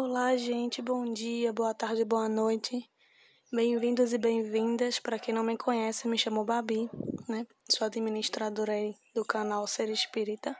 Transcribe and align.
Olá, 0.00 0.36
gente, 0.36 0.80
bom 0.80 1.12
dia, 1.12 1.52
boa 1.52 1.74
tarde, 1.74 2.04
boa 2.04 2.28
noite. 2.28 2.88
Bem-vindos 3.52 4.12
e 4.12 4.16
bem-vindas. 4.16 5.00
Para 5.00 5.18
quem 5.18 5.34
não 5.34 5.42
me 5.42 5.58
conhece, 5.58 6.06
me 6.06 6.16
chamo 6.16 6.44
Babi, 6.44 6.88
né? 7.28 7.44
Sou 7.68 7.84
administradora 7.84 8.74
aí 8.74 8.94
do 9.12 9.24
canal 9.24 9.66
Ser 9.66 9.90
Espírita. 9.90 10.56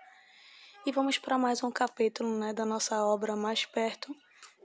E 0.84 0.90
vamos 0.90 1.18
para 1.18 1.38
mais 1.38 1.62
um 1.62 1.70
capítulo, 1.70 2.36
né, 2.36 2.52
da 2.52 2.66
nossa 2.66 3.04
obra 3.04 3.36
Mais 3.36 3.64
Perto 3.64 4.12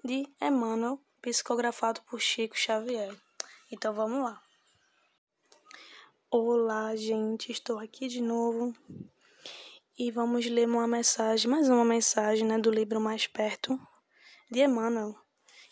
de 0.04 0.28
Emmanuel, 0.42 1.00
psicografado 1.22 2.02
por 2.10 2.20
Chico 2.20 2.58
Xavier. 2.58 3.16
Então 3.72 3.94
vamos 3.94 4.24
lá. 4.24 4.42
Olá, 6.32 6.96
gente, 6.96 7.52
estou 7.52 7.78
aqui 7.78 8.08
de 8.08 8.24
novo. 8.24 8.74
E 9.96 10.10
vamos 10.10 10.48
ler 10.48 10.68
uma 10.68 10.88
mensagem, 10.88 11.48
mais 11.48 11.70
uma 11.70 11.86
mensagem, 11.86 12.48
né, 12.48 12.58
do 12.58 12.72
livro 12.72 13.00
Mais 13.00 13.28
Perto, 13.28 13.80
de 14.50 14.62
Emmanuel, 14.62 15.16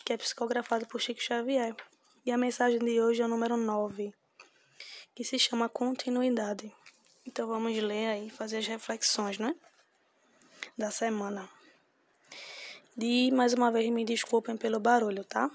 que 0.04 0.12
é 0.12 0.16
psicografado 0.16 0.86
por 0.86 1.00
Chico 1.00 1.22
Xavier. 1.22 1.74
E 2.24 2.30
a 2.30 2.38
mensagem 2.38 2.78
de 2.78 3.00
hoje 3.00 3.22
é 3.22 3.24
o 3.24 3.28
número 3.28 3.56
9, 3.56 4.14
que 5.14 5.24
se 5.24 5.38
chama 5.38 5.68
Continuidade. 5.68 6.72
Então 7.26 7.46
vamos 7.46 7.76
ler 7.76 8.08
aí, 8.08 8.30
fazer 8.30 8.58
as 8.58 8.66
reflexões, 8.66 9.38
né? 9.38 9.54
Da 10.76 10.90
semana. 10.90 11.48
E 12.96 13.30
mais 13.32 13.54
uma 13.54 13.70
vez 13.70 13.88
me 13.90 14.04
desculpem 14.04 14.56
pelo 14.56 14.78
barulho, 14.78 15.24
tá? 15.24 15.50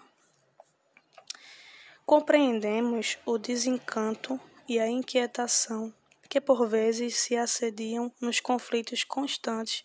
Compreendemos 2.05 3.17
o 3.25 3.37
desencanto 3.37 4.39
e 4.67 4.79
a 4.79 4.87
inquietação 4.87 5.93
que 6.29 6.41
por 6.41 6.67
vezes 6.67 7.15
se 7.15 7.35
assediam 7.35 8.11
nos 8.19 8.39
conflitos 8.39 9.03
constantes 9.03 9.83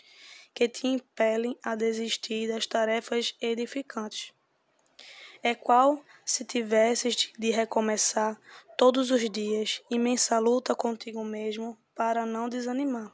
que 0.54 0.68
te 0.68 0.86
impelem 0.86 1.56
a 1.62 1.74
desistir 1.74 2.48
das 2.48 2.66
tarefas 2.66 3.34
edificantes. 3.40 4.32
É 5.42 5.54
qual 5.54 6.04
se 6.24 6.44
tivesses 6.44 7.32
de 7.38 7.50
recomeçar 7.50 8.40
todos 8.76 9.10
os 9.10 9.28
dias 9.28 9.82
imensa 9.90 10.38
luta 10.38 10.74
contigo 10.74 11.24
mesmo 11.24 11.78
para 11.94 12.24
não 12.24 12.48
desanimar. 12.48 13.12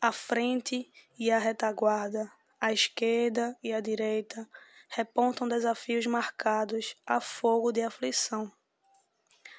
A 0.00 0.10
frente 0.10 0.90
e 1.18 1.30
a 1.30 1.38
retaguarda, 1.38 2.30
a 2.60 2.72
esquerda 2.72 3.56
e 3.62 3.72
a 3.72 3.80
direita 3.80 4.48
repontam 4.88 5.48
desafios 5.48 6.06
marcados 6.06 6.96
a 7.06 7.20
fogo 7.20 7.72
de 7.72 7.82
aflição. 7.82 8.52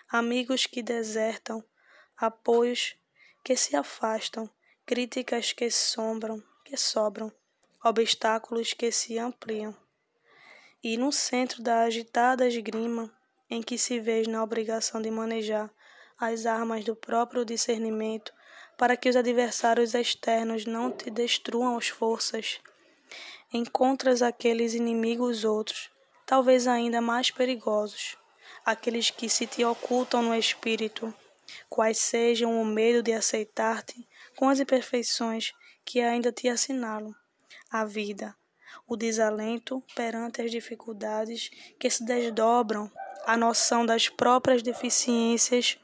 Amigos 0.09 0.65
que 0.65 0.83
desertam, 0.83 1.63
apoios 2.15 2.95
que 3.43 3.55
se 3.55 3.75
afastam, 3.75 4.49
críticas 4.85 5.51
que 5.53 5.71
sombram, 5.71 6.43
que 6.73 6.77
sobram, 6.77 7.31
obstáculos 7.83 8.73
que 8.73 8.91
se 8.91 9.19
ampliam. 9.19 9.75
E 10.83 10.97
no 10.97 11.11
centro 11.11 11.61
da 11.61 11.83
agitada 11.83 12.47
esgrima, 12.47 13.13
em 13.47 13.61
que 13.61 13.77
se 13.77 13.99
vê 13.99 14.23
na 14.23 14.43
obrigação 14.43 14.99
de 14.99 15.11
manejar 15.11 15.69
as 16.19 16.47
armas 16.47 16.83
do 16.83 16.95
próprio 16.95 17.45
discernimento, 17.45 18.33
para 18.75 18.97
que 18.97 19.07
os 19.07 19.15
adversários 19.15 19.93
externos 19.93 20.65
não 20.65 20.89
te 20.89 21.11
destruam 21.11 21.77
as 21.77 21.89
forças, 21.89 22.59
encontras 23.53 24.23
aqueles 24.23 24.73
inimigos 24.73 25.45
outros, 25.45 25.91
talvez 26.25 26.65
ainda 26.65 26.99
mais 26.99 27.29
perigosos, 27.29 28.17
aqueles 28.65 29.11
que 29.11 29.29
se 29.29 29.45
te 29.45 29.63
ocultam 29.63 30.23
no 30.23 30.33
espírito, 30.33 31.13
quais 31.69 31.99
sejam 31.99 32.59
o 32.59 32.65
medo 32.65 33.03
de 33.03 33.13
aceitar-te 33.13 34.07
com 34.35 34.49
as 34.49 34.59
imperfeições 34.59 35.53
que 35.85 36.01
ainda 36.01 36.31
te 36.31 36.47
assinalam 36.47 37.13
a 37.71 37.85
vida, 37.85 38.35
o 38.87 38.95
desalento 38.95 39.83
perante 39.95 40.41
as 40.41 40.51
dificuldades 40.51 41.49
que 41.79 41.89
se 41.89 42.05
desdobram, 42.05 42.91
a 43.25 43.37
noção 43.37 43.85
das 43.85 44.09
próprias 44.09 44.61
deficiências 44.61 45.77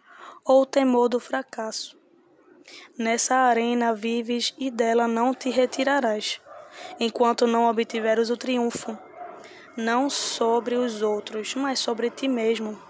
ou 0.46 0.62
o 0.64 0.66
temor 0.66 1.10
do 1.10 1.20
fracasso. 1.20 1.98
Nessa 2.98 3.36
arena 3.36 3.94
vives 3.94 4.54
e 4.58 4.70
dela 4.70 5.08
não 5.08 5.34
te 5.34 5.50
retirarás, 5.50 6.40
enquanto 7.00 7.48
não 7.48 7.66
obtiveres 7.66 8.30
o 8.30 8.38
triunfo, 8.38 8.98
não 9.76 10.10
sobre 10.10 10.76
os 10.76 11.02
outros, 11.02 11.56
mas 11.56 11.80
sobre 11.80 12.10
ti 12.10 12.28
mesmo. 12.28 12.89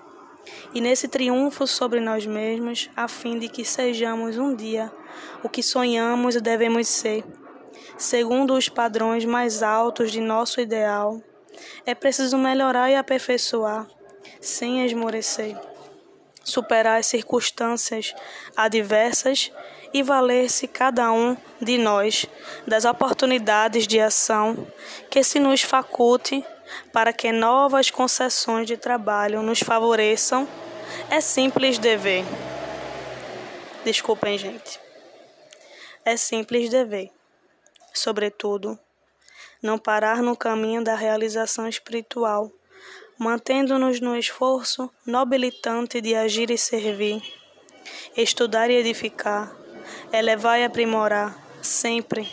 E 0.73 0.81
nesse 0.81 1.07
triunfo 1.07 1.66
sobre 1.67 2.00
nós 2.00 2.25
mesmos, 2.25 2.89
a 2.95 3.07
fim 3.07 3.38
de 3.38 3.47
que 3.47 3.66
sejamos 3.66 4.38
um 4.38 4.55
dia 4.55 4.91
o 5.44 5.50
que 5.50 5.63
sonhamos 5.63 6.35
e 6.35 6.41
devemos 6.41 6.88
ser, 6.88 7.23
segundo 7.97 8.53
os 8.53 8.69
padrões 8.69 9.25
mais 9.25 9.63
altos 9.63 10.11
de 10.11 10.22
nosso 10.22 10.61
ideal. 10.61 11.22
É 11.85 11.94
preciso 11.94 12.38
melhorar 12.38 12.89
e 12.89 12.95
aperfeiçoar, 12.95 13.88
sem 14.39 14.85
esmorecer, 14.85 15.57
superar 16.44 16.99
as 16.99 17.07
circunstâncias 17.07 18.13
adversas 18.55 19.51
e 19.94 20.03
valer-se 20.03 20.67
cada 20.67 21.11
um 21.11 21.35
de 21.59 21.78
nós 21.78 22.25
das 22.66 22.85
oportunidades 22.85 23.88
de 23.88 23.99
ação 23.99 24.67
que 25.09 25.23
se 25.23 25.39
nos 25.39 25.61
faculte 25.61 26.45
para 26.91 27.13
que 27.13 27.31
novas 27.31 27.90
concessões 27.90 28.68
de 28.68 28.78
trabalho 28.78 29.41
nos 29.41 29.59
favoreçam. 29.59 30.47
É 31.09 31.22
simples 31.22 31.78
dever. 31.78 32.25
Desculpem, 33.84 34.38
gente 34.38 34.90
é 36.09 36.18
simples 36.18 36.69
dever. 36.69 37.12
Sobretudo, 37.94 38.79
não 39.62 39.78
parar 39.78 40.24
no 40.24 40.35
caminho 40.35 40.84
da 40.84 40.96
realização 40.96 41.68
espiritual, 41.68 42.52
mantendo-nos 43.18 44.00
no 44.00 44.16
esforço 44.16 44.90
nobilitante 45.06 46.02
de 46.02 46.16
agir 46.16 46.50
e 46.50 46.58
servir, 46.58 47.22
estudar 48.16 48.69
e 48.69 48.75
edificar, 48.75 49.56
elevar 50.12 50.59
e 50.59 50.63
aprimorar, 50.63 51.38
sempre, 51.62 52.28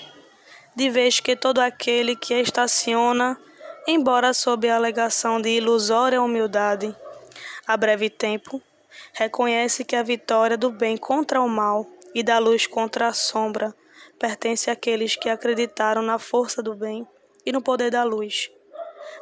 de 0.75 0.89
vez 0.89 1.21
que 1.21 1.35
todo 1.35 1.59
aquele 1.59 2.15
que 2.15 2.35
estaciona, 2.35 3.39
embora 3.87 4.33
sob 4.33 4.69
a 4.69 4.77
alegação 4.77 5.41
de 5.41 5.51
ilusória 5.51 6.21
humildade, 6.21 6.95
a 7.67 7.77
breve 7.77 8.11
tempo, 8.11 8.61
reconhece 9.13 9.85
que 9.85 9.97
a 9.97 10.03
vitória 10.03 10.57
do 10.57 10.71
bem 10.71 10.97
contra 10.97 11.41
o 11.41 11.49
mal 11.49 11.87
e 12.15 12.23
da 12.23 12.39
luz 12.39 12.67
contra 12.67 13.09
a 13.09 13.13
sombra 13.13 13.75
pertence 14.19 14.71
àqueles 14.71 15.17
que 15.17 15.29
acreditaram 15.29 16.03
na 16.03 16.19
força 16.19 16.63
do 16.63 16.75
bem 16.75 17.07
e 17.45 17.53
no 17.53 17.63
poder 17.63 17.91
da 17.91 18.03
luz, 18.03 18.51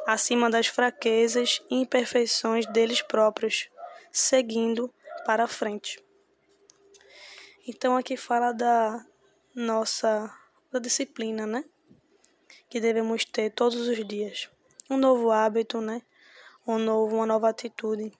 acima 0.07 0.49
das 0.49 0.67
fraquezas 0.67 1.61
e 1.69 1.75
imperfeições 1.81 2.65
deles 2.67 3.01
próprios, 3.01 3.69
seguindo 4.11 4.91
para 5.25 5.43
a 5.43 5.47
frente. 5.47 6.03
Então 7.67 7.97
aqui 7.97 8.15
fala 8.15 8.51
da 8.51 9.05
nossa 9.53 10.31
da 10.71 10.79
disciplina, 10.79 11.45
né? 11.45 11.63
Que 12.69 12.79
devemos 12.79 13.25
ter 13.25 13.49
todos 13.51 13.87
os 13.87 14.05
dias. 14.05 14.49
Um 14.89 14.97
novo 14.97 15.31
hábito, 15.31 15.81
né? 15.81 16.01
Um 16.67 16.77
novo, 16.77 17.15
uma 17.15 17.25
nova 17.25 17.49
atitude. 17.49 18.11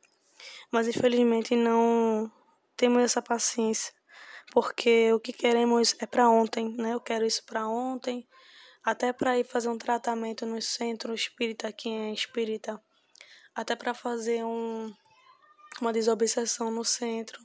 Mas 0.71 0.87
infelizmente 0.87 1.55
não 1.55 2.31
temos 2.75 3.03
essa 3.03 3.21
paciência 3.21 3.93
porque 4.51 5.11
o 5.13 5.19
que 5.19 5.33
queremos 5.33 5.95
é 5.99 6.05
para 6.05 6.29
ontem, 6.29 6.69
né? 6.77 6.93
Eu 6.93 6.99
quero 6.99 7.25
isso 7.25 7.43
para 7.45 7.67
ontem, 7.67 8.27
até 8.83 9.11
para 9.11 9.37
ir 9.37 9.43
fazer 9.43 9.69
um 9.69 9.77
tratamento 9.77 10.45
no 10.45 10.61
centro 10.61 11.13
espírita, 11.13 11.71
quem 11.71 12.09
é 12.09 12.13
espírita, 12.13 12.81
até 13.53 13.75
para 13.75 13.93
fazer 13.93 14.43
um, 14.43 14.93
uma 15.81 15.91
desobsessão 15.91 16.71
no 16.71 16.85
centro, 16.85 17.39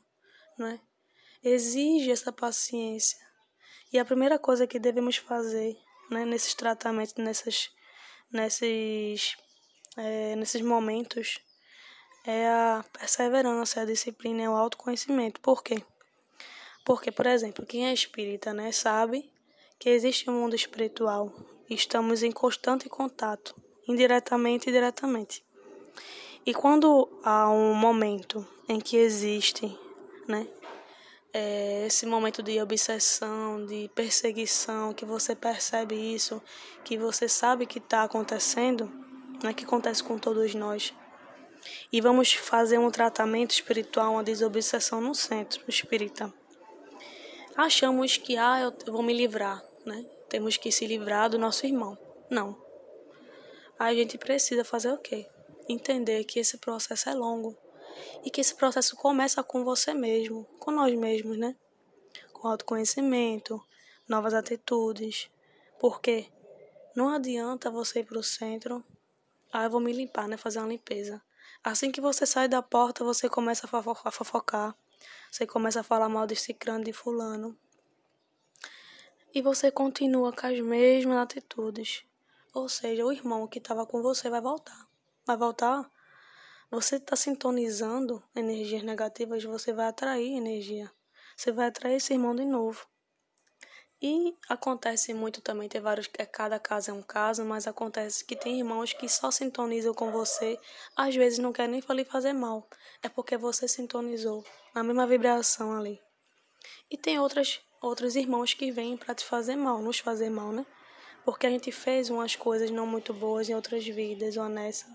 né? 0.59 0.81
Exige 1.43 2.11
essa 2.11 2.33
paciência. 2.33 3.19
E 3.93 3.99
a 3.99 4.05
primeira 4.05 4.39
coisa 4.39 4.67
que 4.67 4.79
devemos 4.79 5.17
fazer, 5.17 5.77
né, 6.11 6.25
nesses 6.25 6.55
tratamentos, 6.55 7.15
nessas, 7.17 7.71
nesses, 8.33 9.37
é, 9.97 10.37
nesses 10.37 10.61
momentos, 10.61 11.41
é 12.25 12.49
a 12.49 12.85
perseverança, 12.93 13.81
a 13.81 13.85
disciplina, 13.85 14.43
é 14.43 14.49
o 14.49 14.55
autoconhecimento. 14.55 15.41
Por 15.41 15.63
quê? 15.63 15.83
Porque, 16.85 17.11
por 17.11 17.27
exemplo, 17.27 17.67
quem 17.67 17.87
é 17.87 17.93
espírita, 17.93 18.53
né, 18.53 18.73
sabe 18.73 19.31
que 19.79 19.89
existe 19.89 20.29
um 20.29 20.35
mundo 20.35 20.55
espiritual. 20.55 21.33
Estamos 21.69 22.23
em 22.23 22.31
constante 22.31 22.89
contato, 22.89 23.55
indiretamente 23.87 24.69
e 24.69 24.73
diretamente. 24.73 25.45
E 26.45 26.55
quando 26.55 27.09
há 27.23 27.51
um 27.51 27.75
momento 27.75 28.47
em 28.69 28.81
que 28.81 28.97
existe, 28.97 29.67
né, 30.27 30.47
é, 31.33 31.87
esse 31.87 32.07
momento 32.07 32.43
de 32.43 32.61
obsessão, 32.61 33.65
de 33.67 33.91
perseguição, 33.95 34.93
que 34.93 35.05
você 35.05 35.35
percebe 35.35 35.95
isso, 35.95 36.43
que 36.85 36.99
você 36.99 37.29
sabe 37.29 37.67
que 37.67 37.79
está 37.79 38.05
acontecendo, 38.05 38.91
né, 39.43 39.53
que 39.53 39.65
acontece 39.65 40.03
com 40.03 40.19
todos 40.19 40.55
nós. 40.55 40.95
E 41.93 42.01
vamos 42.01 42.33
fazer 42.33 42.79
um 42.79 42.91
tratamento 42.91 43.53
espiritual, 43.53 44.13
uma 44.13 44.25
desobsessão 44.25 45.01
no 45.01 45.15
centro 45.15 45.63
espírita 45.69 46.33
achamos 47.57 48.17
que 48.17 48.37
ah, 48.37 48.61
eu 48.61 48.93
vou 48.93 49.03
me 49.03 49.13
livrar, 49.13 49.63
né? 49.85 50.05
Temos 50.29 50.57
que 50.57 50.71
se 50.71 50.87
livrar 50.87 51.29
do 51.29 51.39
nosso 51.39 51.67
irmão. 51.67 51.99
Não. 52.31 52.57
a 53.79 53.93
gente 53.93 54.17
precisa 54.17 54.65
fazer 54.65 54.93
o 54.93 54.99
quê? 54.99 55.27
Entender 55.69 56.25
que 56.25 56.39
esse 56.39 56.59
processo 56.59 57.09
é 57.09 57.15
longo 57.15 57.57
e 58.25 58.31
que 58.31 58.41
esse 58.41 58.55
processo 58.55 58.97
começa 58.97 59.43
com 59.43 59.65
você 59.65 59.95
mesmo, 59.95 60.45
com 60.59 60.71
nós 60.71 60.95
mesmos, 60.95 61.37
né? 61.39 61.57
Com 62.33 62.49
autoconhecimento, 62.49 63.63
novas 64.09 64.35
atitudes. 64.35 65.31
Porque 65.79 66.31
não 66.95 67.09
adianta 67.09 67.71
você 67.71 68.01
ir 68.01 68.05
para 68.05 68.19
o 68.19 68.23
centro, 68.23 68.85
ah, 69.53 69.65
eu 69.65 69.71
vou 69.71 69.81
me 69.81 69.93
limpar, 69.93 70.29
né? 70.29 70.37
Fazer 70.37 70.59
uma 70.59 70.69
limpeza. 70.69 71.21
Assim 71.63 71.91
que 71.91 72.01
você 72.01 72.25
sai 72.25 72.49
da 72.49 72.63
porta, 72.63 73.05
você 73.05 73.29
começa 73.29 73.69
a 73.71 74.11
fofocar. 74.11 74.75
Você 75.31 75.47
começa 75.47 75.81
a 75.81 75.83
falar 75.83 76.09
mal 76.09 76.27
de 76.27 76.37
cicrano, 76.37 76.85
de 76.85 76.93
fulano. 76.93 77.57
E 79.35 79.41
você 79.41 79.71
continua 79.71 80.33
com 80.33 80.47
as 80.47 80.59
mesmas 80.61 81.19
atitudes. 81.19 82.05
Ou 82.53 82.69
seja, 82.69 83.05
o 83.05 83.13
irmão 83.13 83.47
que 83.47 83.59
estava 83.59 83.87
com 83.87 84.03
você 84.03 84.29
vai 84.29 84.41
voltar. 84.41 84.89
Vai 85.25 85.37
voltar. 85.37 85.91
Você 86.71 86.97
está 86.97 87.17
sintonizando 87.17 88.23
energias 88.33 88.85
negativas, 88.85 89.43
você 89.43 89.73
vai 89.73 89.89
atrair 89.89 90.37
energia. 90.37 90.89
Você 91.37 91.51
vai 91.51 91.67
atrair 91.67 91.97
esse 91.97 92.13
irmão 92.13 92.33
de 92.33 92.45
novo. 92.45 92.87
E 94.01 94.37
acontece 94.49 95.13
muito 95.13 95.41
também, 95.41 95.69
tem 95.69 95.81
vários, 95.81 96.09
é, 96.17 96.25
cada 96.25 96.61
caso 96.61 96.93
é 96.93 96.95
um 96.95 97.03
caso, 97.03 97.45
mas 97.45 97.67
acontece 97.67 98.25
que 98.25 98.37
tem 98.37 98.59
irmãos 98.59 98.93
que 98.93 99.09
só 99.09 99.33
sintonizam 99.33 99.93
com 99.93 100.13
você, 100.13 100.59
às 100.97 101.15
vezes 101.15 101.39
não 101.41 101.53
quer 101.53 101.69
nem 101.69 101.83
fazer 101.83 102.33
mal, 102.33 102.67
é 103.03 103.09
porque 103.09 103.37
você 103.37 103.67
sintonizou 103.67 104.43
na 104.75 104.83
mesma 104.85 105.07
vibração 105.07 105.77
ali. 105.77 106.01
E 106.89 106.97
tem 106.97 107.19
outras, 107.19 107.61
outros 107.83 108.17
irmãos 108.17 108.55
que 108.55 108.71
vêm 108.71 108.97
para 108.97 109.15
te 109.15 109.25
fazer 109.25 109.57
mal, 109.57 109.83
nos 109.83 109.99
fazer 109.99 110.31
mal, 110.31 110.53
né? 110.53 110.65
Porque 111.25 111.47
a 111.47 111.51
gente 111.51 111.71
fez 111.73 112.09
umas 112.09 112.37
coisas 112.37 112.71
não 112.71 112.87
muito 112.87 113.13
boas 113.13 113.51
em 113.51 113.55
outras 113.55 113.85
vidas, 113.85 114.37
ou 114.37 114.49
nessa, 114.49 114.87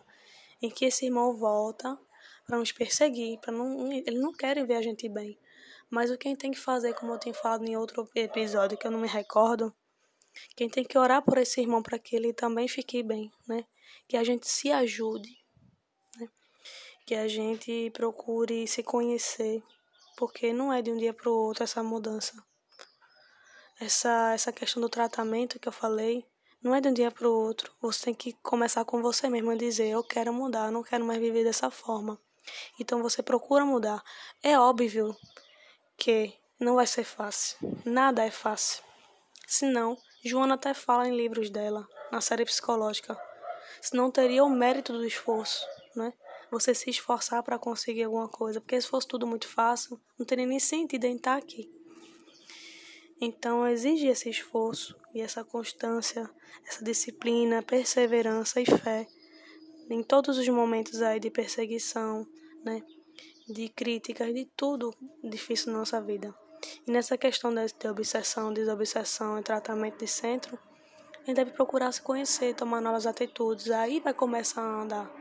em 0.62 0.70
que 0.70 0.86
esse 0.86 1.06
irmão 1.06 1.36
volta 1.36 1.98
para 2.46 2.58
nos 2.58 2.72
perseguir, 2.72 3.40
para 3.40 3.52
não, 3.52 3.92
ele 3.92 4.20
não 4.20 4.32
quer 4.32 4.66
ver 4.66 4.76
a 4.76 4.82
gente 4.82 5.10
bem. 5.10 5.38
Mas 5.90 6.12
o 6.12 6.18
que 6.18 6.36
tem 6.36 6.52
que 6.52 6.60
fazer, 6.60 6.94
como 6.94 7.14
eu 7.14 7.20
tenho 7.20 7.36
falado 7.36 7.66
em 7.66 7.76
outro 7.76 8.10
episódio 8.16 8.78
que 8.78 8.86
eu 8.86 8.92
não 8.92 9.00
me 9.00 9.08
recordo, 9.08 9.74
quem 10.56 10.70
tem 10.70 10.84
que 10.84 10.98
orar 10.98 11.22
por 11.24 11.38
esse 11.38 11.62
irmão 11.62 11.82
para 11.82 12.00
que 12.00 12.16
ele 12.16 12.34
também 12.34 12.68
fique 12.68 13.02
bem, 13.02 13.32
né? 13.48 13.66
Que 14.08 14.18
a 14.18 14.24
gente 14.24 14.48
se 14.48 14.72
ajude, 14.72 15.38
né? 16.18 16.28
Que 17.06 17.16
a 17.16 17.28
gente 17.28 17.90
procure 17.92 18.68
se 18.68 18.84
conhecer, 18.84 19.64
porque 20.18 20.52
não 20.52 20.74
é 20.74 20.82
de 20.82 20.92
um 20.92 20.98
dia 20.98 21.14
para 21.14 21.30
o 21.30 21.34
outro 21.34 21.64
essa 21.64 21.82
mudança. 21.84 22.34
Essa 23.80 24.34
essa 24.34 24.52
questão 24.52 24.82
do 24.82 24.90
tratamento 24.90 25.60
que 25.60 25.68
eu 25.68 25.74
falei, 25.74 26.26
não 26.66 26.74
é 26.74 26.82
de 26.82 26.90
um 26.90 26.94
dia 26.94 27.12
para 27.12 27.30
o 27.30 27.32
outro. 27.32 27.72
Você 27.80 28.06
tem 28.06 28.14
que 28.16 28.34
começar 28.42 28.84
com 28.86 29.00
você 29.00 29.30
mesmo 29.30 29.52
a 29.52 29.56
dizer: 29.56 29.88
eu 29.88 30.04
quero 30.04 30.34
mudar, 30.34 30.66
eu 30.66 30.72
não 30.72 30.82
quero 30.82 31.06
mais 31.06 31.20
viver 31.20 31.44
dessa 31.44 31.70
forma. 31.70 32.20
Então 32.80 33.04
você 33.04 33.22
procura 33.22 33.64
mudar. 33.64 34.04
É 34.42 34.58
óbvio 34.58 35.16
que 35.96 36.34
não 36.60 36.74
vai 36.74 36.88
ser 36.88 37.04
fácil. 37.04 37.60
Nada 37.86 38.26
é 38.26 38.32
fácil. 38.32 38.84
Senão, 39.46 39.96
Joana 40.24 40.56
até 40.56 40.74
fala 40.74 41.08
em 41.08 41.16
livros 41.16 41.52
dela, 41.52 41.88
na 42.12 42.20
série 42.20 42.44
psicológica. 42.44 43.16
Senão 43.80 44.10
teria 44.10 44.44
o 44.44 44.50
mérito 44.50 44.92
do 44.92 45.06
esforço, 45.06 45.64
né? 45.96 46.14
Você 46.50 46.74
se 46.74 46.90
esforçar 46.90 47.44
para 47.44 47.60
conseguir 47.60 48.06
alguma 48.06 48.28
coisa. 48.28 48.60
Porque 48.60 48.82
se 48.82 48.88
fosse 48.88 49.08
tudo 49.08 49.28
muito 49.28 49.48
fácil, 49.48 50.02
não 50.18 50.26
teria 50.26 50.48
nem 50.48 50.60
sentido 50.60 51.06
em 51.06 51.16
estar 51.16 51.38
aqui. 51.38 51.75
Então, 53.20 53.68
exige 53.68 54.08
esse 54.08 54.30
esforço 54.30 54.96
e 55.14 55.22
essa 55.22 55.44
constância, 55.44 56.30
essa 56.68 56.84
disciplina, 56.84 57.64
perseverança 57.64 58.60
e 58.62 58.66
fé 58.66 59.08
em 59.90 60.02
todos 60.02 60.38
os 60.38 60.48
momentos 60.50 61.02
aí 61.02 61.20
de 61.20 61.30
perseguição, 61.30 62.28
né? 62.64 62.82
de 63.48 63.70
críticas, 63.70 64.34
de 64.34 64.46
tudo 64.58 64.94
difícil 65.24 65.72
na 65.72 65.80
nossa 65.80 66.02
vida. 66.02 66.34
E 66.88 66.92
nessa 66.92 67.18
questão 67.18 67.54
de 67.54 67.88
obsessão, 67.88 68.52
desobsessão 68.52 69.40
e 69.40 69.44
tratamento 69.44 70.00
de 70.00 70.08
centro, 70.08 70.58
a 71.14 71.26
gente 71.26 71.36
deve 71.36 71.52
procurar 71.52 71.92
se 71.92 72.02
conhecer, 72.02 72.56
tomar 72.56 72.82
novas 72.82 73.06
atitudes, 73.06 73.70
aí 73.70 74.00
vai 74.00 74.14
começar 74.14 74.62
a 74.62 74.82
andar. 74.82 75.12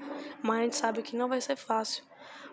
Mas 0.42 0.58
a 0.58 0.62
gente 0.62 0.76
sabe 0.76 1.02
que 1.02 1.16
não 1.16 1.28
vai 1.28 1.40
ser 1.40 1.56
fácil, 1.56 2.04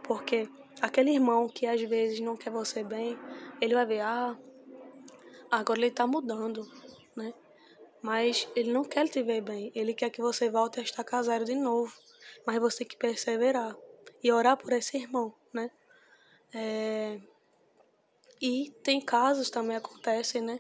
porque 0.04 0.50
aquele 0.82 1.12
irmão 1.12 1.48
que 1.48 1.66
às 1.66 1.82
vezes 1.82 2.20
não 2.20 2.36
quer 2.36 2.50
você 2.50 2.84
bem, 2.84 3.18
ele 3.62 3.74
vai 3.74 3.86
ver, 3.86 4.02
ah, 4.02 4.38
agora 5.52 5.80
ele 5.80 5.88
está 5.88 6.08
mudando, 6.08 6.66
né? 7.16 7.34
Mas 8.02 8.48
ele 8.56 8.72
não 8.72 8.84
quer 8.84 9.08
te 9.08 9.22
ver 9.22 9.42
bem, 9.42 9.72
ele 9.76 9.94
quer 9.94 10.10
que 10.10 10.22
você 10.22 10.50
volte 10.50 10.80
a 10.80 10.84
estar 10.84 11.04
casado 11.04 11.46
de 11.46 11.54
novo. 11.54 11.94
Mas 12.48 12.60
você 12.60 12.80
tem 12.80 12.88
que 12.88 12.98
perseverar 12.98 13.76
e 14.24 14.32
orar 14.32 14.58
por 14.58 14.72
esse 14.72 14.98
irmão, 14.98 15.34
né? 15.54 15.70
É... 16.54 17.20
E 18.42 18.72
tem 18.84 19.00
casos 19.00 19.52
também 19.52 19.76
acontecem, 19.76 20.42
né? 20.42 20.60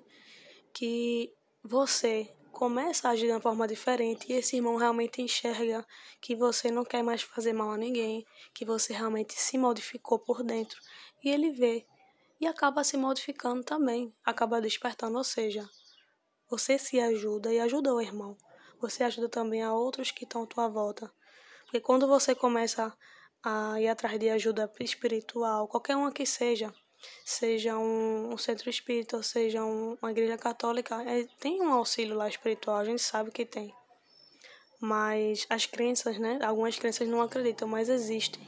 Que 0.71 1.33
você 1.63 2.31
começa 2.51 3.07
a 3.07 3.11
agir 3.11 3.25
de 3.25 3.31
uma 3.31 3.41
forma 3.41 3.67
diferente 3.67 4.31
e 4.31 4.33
esse 4.33 4.55
irmão 4.55 4.75
realmente 4.75 5.21
enxerga 5.21 5.85
que 6.19 6.35
você 6.35 6.69
não 6.69 6.83
quer 6.83 7.01
mais 7.01 7.23
fazer 7.23 7.53
mal 7.53 7.71
a 7.71 7.77
ninguém, 7.77 8.25
que 8.53 8.63
você 8.63 8.93
realmente 8.93 9.33
se 9.33 9.57
modificou 9.57 10.19
por 10.19 10.43
dentro 10.43 10.79
e 11.23 11.29
ele 11.29 11.51
vê 11.51 11.85
e 12.41 12.47
acaba 12.47 12.83
se 12.83 12.97
modificando 12.97 13.63
também, 13.63 14.11
acaba 14.25 14.59
despertando, 14.59 15.15
ou 15.15 15.23
seja, 15.23 15.69
você 16.49 16.77
se 16.79 16.99
ajuda 16.99 17.53
e 17.53 17.59
ajuda 17.59 17.93
o 17.93 18.01
irmão. 18.01 18.35
Você 18.81 19.03
ajuda 19.03 19.29
também 19.29 19.61
a 19.61 19.71
outros 19.71 20.09
que 20.09 20.23
estão 20.23 20.43
à 20.43 20.47
tua 20.47 20.67
volta. 20.67 21.13
Porque 21.65 21.79
quando 21.79 22.07
você 22.07 22.33
começa 22.33 22.91
a 23.43 23.79
ir 23.79 23.87
atrás 23.87 24.19
de 24.19 24.27
ajuda 24.29 24.69
espiritual, 24.79 25.67
qualquer 25.67 25.95
uma 25.95 26.11
que 26.11 26.25
seja, 26.25 26.73
seja 27.23 27.77
um, 27.77 28.33
um 28.33 28.37
centro 28.37 28.71
espírita, 28.71 29.21
seja 29.21 29.63
um, 29.63 29.95
uma 30.01 30.11
igreja 30.11 30.37
católica, 30.37 31.01
é, 31.03 31.23
tem 31.39 31.61
um 31.61 31.71
auxílio 31.71 32.15
lá 32.15 32.27
espiritual, 32.27 32.77
a 32.77 32.85
gente 32.85 33.03
sabe 33.03 33.31
que 33.31 33.45
tem. 33.45 33.71
Mas 34.79 35.45
as 35.47 35.67
crenças, 35.67 36.17
né? 36.17 36.39
Algumas 36.41 36.75
crenças 36.75 37.07
não 37.07 37.21
acreditam, 37.21 37.67
mas 37.67 37.87
existem. 37.87 38.41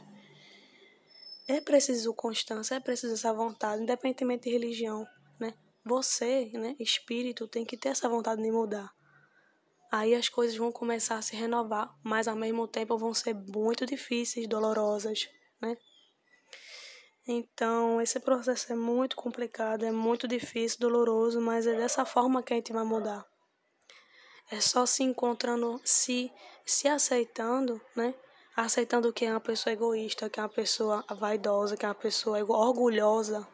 É 1.48 1.60
preciso 1.60 2.14
constância, 2.14 2.76
é 2.76 2.80
preciso 2.80 3.14
essa 3.14 3.34
vontade, 3.34 3.84
independentemente 3.84 4.44
de 4.44 4.52
religião, 4.52 5.06
né? 5.40 5.54
Você, 5.86 6.50
né, 6.54 6.76
espírito, 6.80 7.48
tem 7.48 7.66
que 7.66 7.78
ter 7.78 7.90
essa 7.90 8.08
vontade 8.08 8.42
de 8.42 8.52
mudar 8.52 8.94
aí 9.94 10.16
as 10.16 10.28
coisas 10.28 10.58
vão 10.58 10.72
começar 10.72 11.18
a 11.18 11.22
se 11.22 11.36
renovar, 11.36 11.96
mas 12.04 12.28
ao 12.28 12.36
mesmo 12.36 12.68
tempo 12.68 12.98
vão 12.98 13.14
ser 13.14 13.36
muito 13.36 13.86
difíceis, 13.86 14.48
dolorosas, 14.48 15.30
né? 15.62 15.78
Então, 17.28 18.02
esse 18.02 18.20
processo 18.20 18.74
é 18.74 18.76
muito 18.76 19.16
complicado, 19.16 19.86
é 19.86 19.92
muito 19.92 20.28
difícil, 20.28 20.80
doloroso, 20.80 21.40
mas 21.40 21.68
é 21.68 21.76
dessa 21.76 22.06
forma 22.06 22.42
que 22.42 22.54
a 22.54 22.56
gente 22.56 22.74
vai 22.74 22.84
mudar. 22.84 23.24
É 24.50 24.60
só 24.60 24.84
se 24.84 25.04
encontrando, 25.04 25.80
se, 25.86 26.32
se 26.66 26.88
aceitando, 26.88 27.80
né? 27.96 28.16
Aceitando 28.56 29.12
que 29.12 29.26
é 29.26 29.32
uma 29.32 29.40
pessoa 29.40 29.74
egoísta, 29.74 30.30
que 30.30 30.40
é 30.40 30.44
uma 30.44 30.50
pessoa 30.50 31.04
vaidosa, 31.10 31.76
que 31.76 31.86
é 31.86 31.90
uma 31.90 31.96
pessoa 31.96 32.38
orgulhosa. 32.40 33.48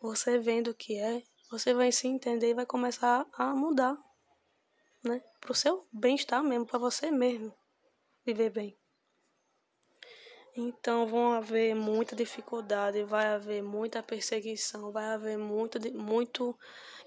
Você 0.00 0.38
vendo 0.38 0.68
o 0.70 0.74
que 0.74 0.98
é, 0.98 1.22
você 1.50 1.72
vai 1.72 1.90
se 1.90 2.06
entender 2.06 2.50
e 2.50 2.54
vai 2.54 2.66
começar 2.66 3.26
a 3.32 3.54
mudar 3.54 3.98
né? 5.02 5.22
Para 5.40 5.52
o 5.52 5.54
seu 5.54 5.86
bem-estar 5.92 6.42
mesmo, 6.42 6.66
para 6.66 6.78
você 6.78 7.10
mesmo 7.10 7.52
viver 8.24 8.50
bem. 8.50 8.76
Então 10.56 11.06
vão 11.06 11.32
haver 11.32 11.74
muita 11.74 12.16
dificuldade, 12.16 13.04
vai 13.04 13.26
haver 13.26 13.62
muita 13.62 14.02
perseguição, 14.02 14.90
vai 14.90 15.04
haver 15.06 15.38
muito, 15.38 15.78
muito 15.92 16.58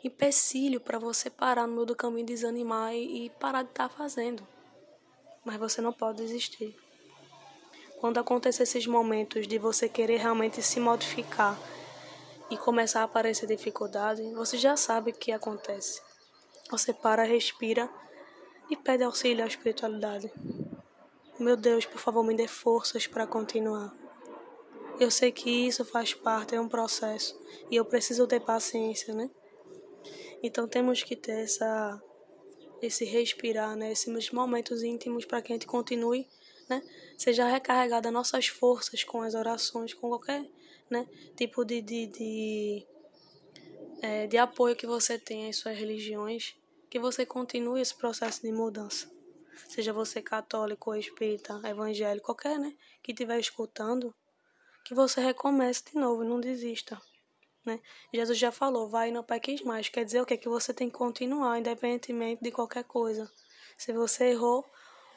empecilho 0.03 0.79
para 0.79 0.97
você 0.97 1.29
parar 1.29 1.67
no 1.67 1.73
meio 1.73 1.85
do 1.85 1.95
caminho, 1.95 2.25
desanimar 2.25 2.93
e, 2.95 3.25
e 3.25 3.29
parar 3.31 3.63
de 3.63 3.69
estar 3.69 3.89
tá 3.89 3.95
fazendo. 3.95 4.47
Mas 5.43 5.57
você 5.57 5.81
não 5.81 5.91
pode 5.91 6.17
desistir. 6.17 6.75
Quando 7.99 8.19
acontecer 8.19 8.63
esses 8.63 8.87
momentos 8.87 9.47
de 9.47 9.57
você 9.57 9.87
querer 9.87 10.17
realmente 10.17 10.61
se 10.61 10.79
modificar 10.79 11.57
e 12.49 12.57
começar 12.57 13.01
a 13.01 13.03
aparecer 13.03 13.47
dificuldade, 13.47 14.21
você 14.33 14.57
já 14.57 14.75
sabe 14.75 15.11
o 15.11 15.13
que 15.13 15.31
acontece. 15.31 16.01
Você 16.69 16.93
para, 16.93 17.23
respira 17.23 17.89
e 18.69 18.75
pede 18.75 19.03
auxílio 19.03 19.43
à 19.43 19.47
espiritualidade. 19.47 20.31
Meu 21.39 21.57
Deus, 21.57 21.85
por 21.85 21.99
favor, 21.99 22.23
me 22.23 22.35
dê 22.35 22.47
forças 22.47 23.07
para 23.07 23.27
continuar. 23.27 23.93
Eu 24.99 25.09
sei 25.09 25.31
que 25.31 25.67
isso 25.67 25.83
faz 25.83 26.13
parte, 26.13 26.55
é 26.55 26.61
um 26.61 26.69
processo 26.69 27.39
e 27.69 27.75
eu 27.75 27.83
preciso 27.83 28.27
ter 28.27 28.39
paciência, 28.39 29.13
né? 29.13 29.29
Então 30.43 30.67
temos 30.67 31.03
que 31.03 31.15
ter 31.15 31.43
essa 31.43 32.01
esse 32.81 33.05
respirar, 33.05 33.75
né? 33.75 33.91
Esses 33.91 34.31
momentos 34.31 34.83
íntimos 34.83 35.25
para 35.25 35.41
que 35.41 35.51
a 35.51 35.55
gente 35.55 35.67
continue, 35.67 36.27
né? 36.69 36.81
Seja 37.17 37.47
recarregada 37.47 38.11
nossas 38.11 38.47
forças 38.47 39.03
com 39.03 39.21
as 39.21 39.35
orações, 39.35 39.93
com 39.93 40.09
qualquer, 40.09 40.45
né? 40.89 41.07
Tipo 41.35 41.63
de 41.63 41.81
de, 41.81 42.07
de, 42.07 42.87
é, 44.01 44.27
de 44.27 44.37
apoio 44.37 44.75
que 44.75 44.87
você 44.87 45.19
tem 45.19 45.49
às 45.49 45.57
suas 45.57 45.77
religiões 45.77 46.55
que 46.91 46.99
você 46.99 47.25
continue 47.25 47.79
esse 47.79 47.95
processo 47.95 48.41
de 48.41 48.51
mudança. 48.51 49.09
seja 49.69 49.93
você 49.93 50.21
católico 50.21 50.93
espírita, 50.93 51.61
evangélico, 51.63 52.25
qualquer, 52.25 52.59
né, 52.59 52.75
que 53.01 53.13
estiver 53.13 53.39
escutando, 53.39 54.13
que 54.83 54.93
você 54.93 55.21
recomece 55.21 55.85
de 55.85 55.95
novo, 55.97 56.25
não 56.25 56.41
desista. 56.41 57.01
Né? 57.65 57.79
Jesus 58.13 58.37
já 58.37 58.51
falou, 58.51 58.89
vai 58.89 59.09
e 59.09 59.11
não 59.11 59.23
peques 59.23 59.61
mais. 59.61 59.87
Quer 59.89 60.03
dizer 60.03 60.21
o 60.21 60.25
que? 60.25 60.37
Que 60.37 60.49
você 60.49 60.73
tem 60.73 60.89
que 60.89 60.97
continuar, 60.97 61.59
independentemente 61.59 62.41
de 62.41 62.51
qualquer 62.51 62.83
coisa. 62.83 63.31
Se 63.77 63.93
você 63.93 64.31
errou, 64.31 64.65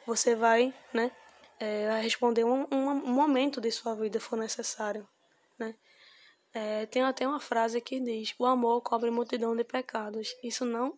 você 0.05 0.35
vai, 0.35 0.73
né, 0.93 1.11
é, 1.59 1.99
responder 2.01 2.43
um, 2.43 2.67
um, 2.71 2.89
um, 2.89 3.13
momento 3.13 3.59
de 3.59 3.71
sua 3.71 3.95
vida 3.95 4.19
for 4.19 4.37
necessário, 4.37 5.07
né? 5.57 5.75
É, 6.53 6.85
tem 6.85 7.01
até 7.03 7.27
uma 7.27 7.39
frase 7.39 7.81
que 7.81 7.99
diz: 7.99 8.33
o 8.37 8.45
amor 8.45 8.81
cobre 8.81 9.09
multidão 9.09 9.55
de 9.55 9.63
pecados. 9.63 10.35
Isso 10.43 10.65
não 10.65 10.97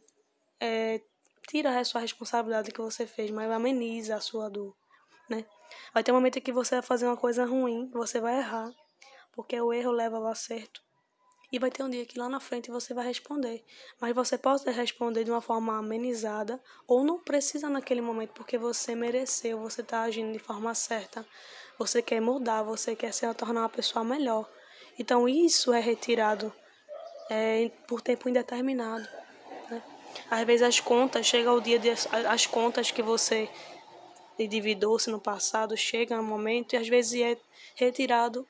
é, 0.60 1.02
tira 1.48 1.80
a 1.80 1.84
sua 1.84 2.02
responsabilidade 2.02 2.72
que 2.72 2.82
você 2.82 3.08
fez, 3.08 3.32
mas 3.32 3.50
ameniza 3.52 4.16
a 4.16 4.22
sua 4.22 4.50
dor, 4.50 4.76
né? 5.30 5.46
Vai 5.94 6.04
ter 6.04 6.12
um 6.12 6.16
momento 6.16 6.42
que 6.42 6.52
você 6.52 6.76
vai 6.76 6.84
fazer 6.84 7.06
uma 7.06 7.18
coisa 7.18 7.46
ruim, 7.46 7.90
você 7.92 8.20
vai 8.20 8.38
errar, 8.38 8.72
porque 9.34 9.60
o 9.60 9.74
erro 9.74 9.92
leva 9.92 10.18
ao 10.18 10.28
acerto. 10.28 10.87
E 11.52 11.60
vai 11.60 11.72
ter 11.72 11.82
um 11.84 11.90
dia 11.90 12.06
que 12.06 12.20
lá 12.20 12.28
na 12.28 12.40
frente 12.40 12.70
você 12.70 12.94
vai 12.94 13.06
responder. 13.06 13.64
Mas 14.02 14.14
você 14.14 14.38
pode 14.38 14.70
responder 14.70 15.24
de 15.24 15.32
uma 15.32 15.42
forma 15.42 15.78
amenizada 15.78 16.62
ou 16.86 17.04
não 17.04 17.20
precisa 17.20 17.70
naquele 17.70 18.02
momento 18.02 18.32
porque 18.34 18.58
você 18.58 18.96
mereceu, 18.96 19.60
você 19.60 19.82
está 19.82 20.02
agindo 20.02 20.34
de 20.34 20.40
forma 20.40 20.74
certa. 20.76 21.26
Você 21.80 22.02
quer 22.02 22.20
mudar, 22.20 22.64
você 22.64 22.96
quer 22.96 23.14
se 23.14 23.32
tornar 23.34 23.62
uma 23.62 23.70
pessoa 23.70 24.04
melhor. 24.04 24.50
Então 25.00 25.30
isso 25.30 25.72
é 25.72 25.80
retirado 25.80 26.54
é, 27.30 27.70
por 27.88 28.02
tempo 28.02 28.28
indeterminado. 28.28 29.08
Né? 29.70 29.82
Às 30.30 30.46
vezes 30.46 30.68
as 30.68 30.80
contas, 30.82 31.26
chega 31.26 31.52
o 31.54 31.62
dia 31.62 31.80
de 31.80 31.90
as 32.28 32.46
contas 32.46 32.92
que 32.92 33.02
você 33.02 33.50
endividou-se 34.38 35.10
no 35.10 35.20
passado, 35.20 35.78
chega 35.78 36.20
um 36.20 36.24
momento 36.24 36.74
e 36.74 36.78
às 36.78 36.88
vezes 36.88 37.22
é 37.22 37.38
retirado 37.76 38.46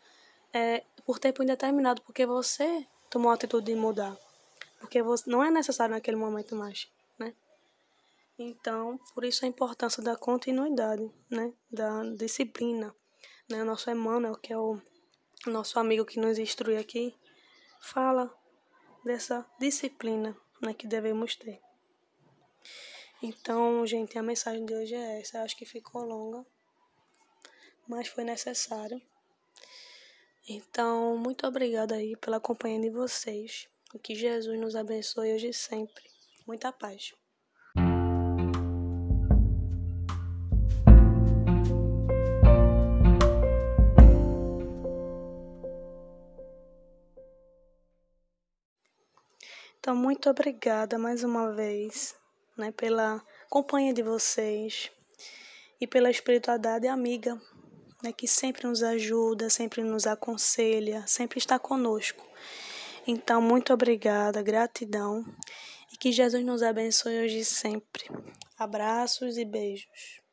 é, 0.54 0.84
por 1.08 1.20
tempo 1.20 1.42
indeterminado, 1.42 2.02
porque 2.02 2.26
você 2.26 2.86
tomou 3.10 3.32
a 3.32 3.36
atitude 3.36 3.68
de 3.68 3.76
mudar. 3.76 4.18
Porque 4.78 5.02
você, 5.02 5.30
não 5.30 5.42
é 5.42 5.50
necessário 5.50 5.96
naquele 5.96 6.18
momento 6.18 6.54
mais, 6.54 6.92
né? 7.18 7.34
Então, 8.38 9.00
por 9.16 9.24
isso 9.24 9.46
a 9.46 9.48
importância 9.48 10.04
da 10.04 10.18
continuidade, 10.18 11.10
né? 11.30 11.54
Da 11.72 12.04
disciplina. 12.18 12.94
Né? 13.50 13.62
O 13.62 13.66
nosso 13.66 13.90
Emmanuel, 13.90 14.36
que 14.36 14.52
é 14.52 14.58
o 14.58 14.82
nosso 15.46 15.80
amigo 15.80 16.04
que 16.04 16.20
nos 16.20 16.38
instrui 16.38 16.76
aqui, 16.76 17.16
fala 17.80 18.30
dessa 19.06 19.50
disciplina 19.58 20.36
né, 20.62 20.74
que 20.74 20.86
devemos 20.86 21.38
ter. 21.38 21.62
Então, 23.24 23.88
gente, 23.88 24.18
a 24.18 24.22
mensagem 24.22 24.66
de 24.66 24.76
hoje 24.76 24.94
é 24.94 25.22
essa. 25.22 25.38
Eu 25.38 25.44
acho 25.44 25.56
que 25.56 25.66
ficou 25.66 26.04
longa, 26.04 26.46
mas 27.88 28.10
foi 28.10 28.26
necessário. 28.26 29.02
Então, 30.50 31.18
muito 31.18 31.46
obrigada 31.46 31.96
aí 31.96 32.16
pela 32.16 32.40
companhia 32.40 32.80
de 32.80 32.90
vocês. 32.90 33.68
Que 34.02 34.16
Jesus 34.16 34.58
nos 34.58 34.78
abençoe 34.78 35.34
hoje 35.34 35.50
e 35.50 35.54
sempre. 35.54 36.04
Muita 36.48 36.72
paz. 36.72 37.14
Então, 49.80 49.96
muito 49.98 50.30
obrigada 50.30 50.98
mais 50.98 51.26
uma 51.26 51.52
vez, 51.52 52.16
né, 52.58 52.72
pela 52.72 53.22
companhia 53.50 53.94
de 53.94 54.02
vocês 54.02 54.90
e 55.80 55.86
pela 55.86 56.10
espiritualidade 56.10 56.88
amiga 56.88 57.38
né, 58.04 58.12
que 58.12 58.28
sempre 58.28 58.68
nos 58.68 58.84
ajuda, 58.84 59.50
sempre 59.50 59.84
nos 59.84 60.06
aconselha, 60.06 61.04
sempre 61.08 61.40
está 61.40 61.58
conosco. 61.58 62.26
Então, 63.06 63.42
muito 63.42 63.74
obrigada, 63.74 64.42
gratidão 64.42 65.26
e 65.92 65.98
que 65.98 66.12
Jesus 66.12 66.44
nos 66.46 66.62
abençoe 66.62 67.20
hoje 67.20 67.40
e 67.40 67.46
sempre. 67.46 68.06
Abraços 68.58 69.38
e 69.38 69.46
beijos. 69.46 70.27